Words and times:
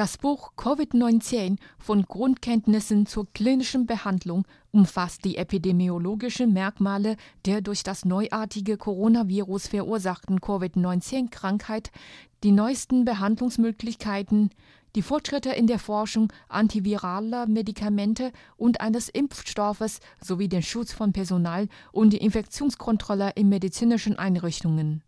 Das 0.00 0.16
Buch 0.16 0.52
Covid-19 0.56 1.58
von 1.78 2.04
Grundkenntnissen 2.04 3.04
zur 3.04 3.30
klinischen 3.34 3.84
Behandlung 3.84 4.46
umfasst 4.70 5.26
die 5.26 5.36
epidemiologischen 5.36 6.54
Merkmale 6.54 7.18
der 7.44 7.60
durch 7.60 7.82
das 7.82 8.06
neuartige 8.06 8.78
Coronavirus 8.78 9.66
verursachten 9.66 10.40
Covid-19-Krankheit, 10.40 11.90
die 12.42 12.50
neuesten 12.50 13.04
Behandlungsmöglichkeiten, 13.04 14.48
die 14.96 15.02
Fortschritte 15.02 15.50
in 15.50 15.66
der 15.66 15.78
Forschung 15.78 16.32
antiviraler 16.48 17.46
Medikamente 17.46 18.32
und 18.56 18.80
eines 18.80 19.10
Impfstoffes 19.10 20.00
sowie 20.24 20.48
den 20.48 20.62
Schutz 20.62 20.94
von 20.94 21.12
Personal 21.12 21.68
und 21.92 22.14
die 22.14 22.24
Infektionskontrolle 22.24 23.32
in 23.34 23.50
medizinischen 23.50 24.18
Einrichtungen. 24.18 25.02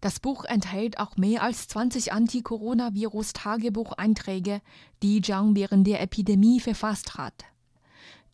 Das 0.00 0.18
Buch 0.18 0.44
enthält 0.44 0.98
auch 0.98 1.16
mehr 1.18 1.42
als 1.42 1.68
20 1.68 2.10
Anti-Coronavirus-Tagebucheinträge, 2.12 4.62
die 5.02 5.20
Zhang 5.20 5.54
während 5.54 5.86
der 5.86 6.00
Epidemie 6.00 6.60
verfasst 6.60 7.18
hat. 7.18 7.44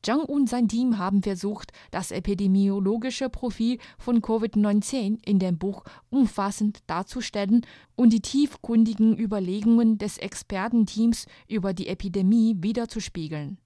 Zhang 0.02 0.20
und 0.20 0.48
sein 0.48 0.68
Team 0.68 0.98
haben 0.98 1.24
versucht, 1.24 1.72
das 1.90 2.12
epidemiologische 2.12 3.28
Profil 3.28 3.78
von 3.98 4.22
Covid-19 4.22 5.18
in 5.26 5.40
dem 5.40 5.58
Buch 5.58 5.82
umfassend 6.10 6.84
darzustellen 6.86 7.66
und 7.96 8.12
die 8.12 8.20
tiefgründigen 8.20 9.18
Überlegungen 9.18 9.98
des 9.98 10.18
Expertenteams 10.18 11.26
über 11.48 11.74
die 11.74 11.88
Epidemie 11.88 12.54
wiederzuspiegeln. 12.60 13.58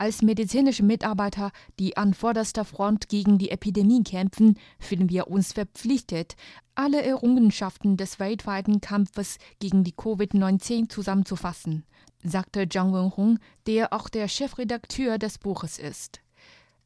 Als 0.00 0.22
medizinische 0.22 0.82
Mitarbeiter, 0.82 1.52
die 1.78 1.98
an 1.98 2.14
vorderster 2.14 2.64
Front 2.64 3.10
gegen 3.10 3.36
die 3.36 3.50
Epidemie 3.50 4.02
kämpfen, 4.02 4.58
fühlen 4.78 5.10
wir 5.10 5.28
uns 5.28 5.52
verpflichtet, 5.52 6.36
alle 6.74 7.02
Errungenschaften 7.02 7.98
des 7.98 8.18
weltweiten 8.18 8.80
Kampfes 8.80 9.36
gegen 9.58 9.84
die 9.84 9.92
Covid-19 9.92 10.88
zusammenzufassen, 10.88 11.84
sagte 12.24 12.66
Zhang 12.66 12.94
Wenhong, 12.94 13.40
der 13.66 13.92
auch 13.92 14.08
der 14.08 14.28
Chefredakteur 14.28 15.18
des 15.18 15.36
Buches 15.36 15.78
ist. 15.78 16.22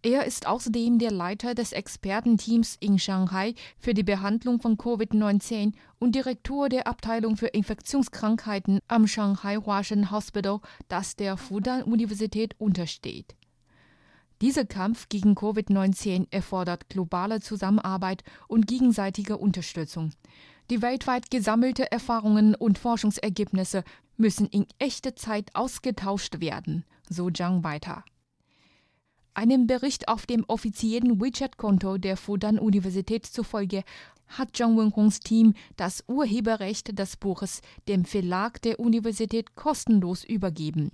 Er 0.05 0.27
ist 0.27 0.47
außerdem 0.47 0.98
der 0.98 1.10
Leiter 1.10 1.55
des 1.55 1.72
Expertenteams 1.72 2.77
in 2.78 2.98
Shanghai 2.98 3.55
für 3.78 3.94
die 3.94 4.02
Behandlung 4.02 4.61
von 4.61 4.77
Covid-19 4.77 5.72
und 5.98 6.14
Direktor 6.14 6.69
der 6.69 6.86
Abteilung 6.86 7.38
für 7.38 7.46
Infektionskrankheiten 7.46 8.80
am 8.86 9.06
Shanghai 9.06 9.56
Huashen 9.56 10.11
Hospital, 10.11 10.61
das 10.88 11.16
der 11.16 11.38
Fudan-Universität 11.38 12.55
untersteht. 12.58 13.34
Dieser 14.42 14.66
Kampf 14.66 15.08
gegen 15.08 15.33
Covid-19 15.33 16.27
erfordert 16.30 16.91
globale 16.91 17.41
Zusammenarbeit 17.41 18.24
und 18.46 18.66
gegenseitige 18.66 19.39
Unterstützung. 19.39 20.11
Die 20.68 20.83
weltweit 20.83 21.30
gesammelte 21.30 21.91
Erfahrungen 21.91 22.55
und 22.55 22.78
Forschungsergebnisse 22.78 23.84
müssen 24.18 24.48
in 24.48 24.66
echter 24.78 25.16
Zeit 25.16 25.48
ausgetauscht 25.55 26.41
werden, 26.41 26.84
so 27.08 27.30
Zhang 27.30 27.64
weiter. 27.64 28.05
Einem 29.36 29.66
Bericht 29.66 30.06
auf 30.06 30.27
dem 30.27 30.44
offiziellen 30.46 31.20
WeChat-Konto 31.20 31.98
der 31.98 32.16
Fudan-Universität 32.16 33.27
zufolge 33.27 33.82
hat 34.28 34.56
Zhang 34.56 34.78
Wenhongs 34.78 35.18
Team 35.18 35.54
das 35.77 36.04
Urheberrecht 36.06 36.96
des 36.96 37.16
Buches 37.16 37.60
dem 37.88 38.05
Verlag 38.05 38.62
der 38.62 38.78
Universität 38.78 39.56
kostenlos 39.56 40.22
übergeben. 40.22 40.92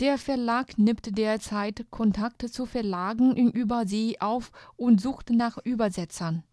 Der 0.00 0.18
Verlag 0.18 0.76
nimmt 0.76 1.16
derzeit 1.16 1.86
Kontakte 1.90 2.50
zu 2.50 2.66
Verlagen 2.66 3.34
in 3.34 3.50
Übersee 3.50 4.16
auf 4.20 4.52
und 4.76 5.00
sucht 5.00 5.30
nach 5.30 5.56
Übersetzern. 5.64 6.44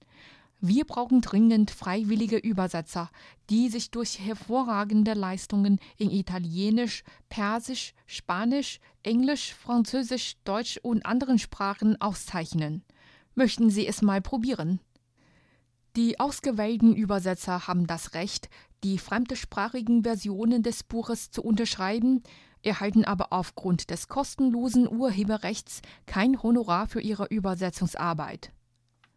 Wir 0.62 0.86
brauchen 0.86 1.22
dringend 1.22 1.70
freiwillige 1.70 2.38
Übersetzer, 2.38 3.10
die 3.50 3.70
sich 3.70 3.92
durch 3.92 4.20
hervorragende 4.20 5.14
Leistungen 5.14 5.80
in 5.98 6.10
Italienisch, 6.10 7.04
Persisch, 7.30 7.94
Spanisch, 8.06 8.80
Englisch, 9.04 9.54
Französisch, 9.54 10.38
Deutsch 10.44 10.80
und 10.82 11.06
anderen 11.06 11.40
Sprachen 11.40 12.00
auszeichnen. 12.02 12.84
Möchten 13.36 13.70
Sie 13.70 13.86
es 13.86 14.02
mal 14.02 14.22
probieren? 14.22 14.80
Die 15.96 16.20
ausgewählten 16.20 16.94
Übersetzer 16.94 17.68
haben 17.68 17.86
das 17.86 18.14
Recht, 18.14 18.50
die 18.84 18.98
fremdsprachigen 18.98 20.04
Versionen 20.04 20.64
des 20.64 20.84
Buches 20.84 21.32
zu 21.32 21.42
unterschreiben, 21.44 22.24
erhalten 22.64 23.06
aber 23.06 23.32
aufgrund 23.32 23.90
des 23.90 24.08
kostenlosen 24.08 24.90
Urheberrechts 24.90 25.82
kein 26.06 26.42
Honorar 26.42 26.88
für 26.88 27.02
ihre 27.02 27.26
Übersetzungsarbeit. 27.26 28.52